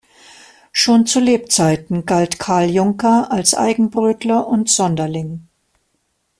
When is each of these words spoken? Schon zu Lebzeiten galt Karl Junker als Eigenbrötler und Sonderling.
Schon 0.71 1.05
zu 1.05 1.19
Lebzeiten 1.19 2.07
galt 2.07 2.39
Karl 2.39 2.71
Junker 2.71 3.31
als 3.31 3.53
Eigenbrötler 3.53 4.47
und 4.47 4.67
Sonderling. 4.67 5.47